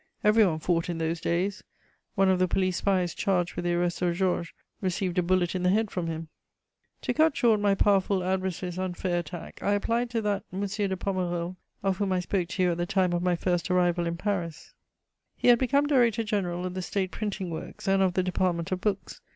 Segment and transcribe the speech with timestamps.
[0.23, 1.63] Everyone fought in those days:
[2.15, 5.61] one of the police spies charged with the arrest of Georges received a bullet in
[5.61, 6.27] the head from him.
[7.03, 10.61] To cut short my powerful adversary's unfair attack, I applied to that M.
[10.65, 14.07] de Pommereul of whom I spoke to you at the time of my first arrival
[14.07, 14.73] in Paris:
[15.35, 18.81] he had become director general of the State printing works and of the department of
[18.81, 19.21] books.